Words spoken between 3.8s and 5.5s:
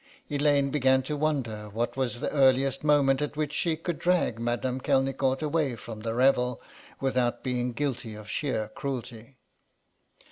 drag Madame Kelnicort